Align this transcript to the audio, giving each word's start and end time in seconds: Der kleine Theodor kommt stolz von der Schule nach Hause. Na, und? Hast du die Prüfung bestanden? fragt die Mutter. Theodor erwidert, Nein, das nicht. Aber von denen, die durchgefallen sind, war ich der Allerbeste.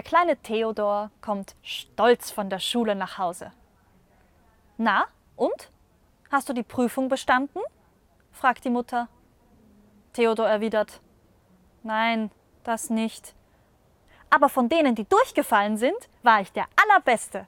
Der 0.00 0.08
kleine 0.08 0.38
Theodor 0.38 1.10
kommt 1.20 1.56
stolz 1.62 2.30
von 2.30 2.48
der 2.48 2.58
Schule 2.58 2.94
nach 2.94 3.18
Hause. 3.18 3.52
Na, 4.78 5.04
und? 5.36 5.70
Hast 6.30 6.48
du 6.48 6.54
die 6.54 6.62
Prüfung 6.62 7.10
bestanden? 7.10 7.60
fragt 8.32 8.64
die 8.64 8.70
Mutter. 8.70 9.08
Theodor 10.14 10.48
erwidert, 10.48 11.02
Nein, 11.82 12.30
das 12.64 12.88
nicht. 12.88 13.34
Aber 14.30 14.48
von 14.48 14.70
denen, 14.70 14.94
die 14.94 15.04
durchgefallen 15.04 15.76
sind, 15.76 16.08
war 16.22 16.40
ich 16.40 16.50
der 16.50 16.64
Allerbeste. 16.82 17.46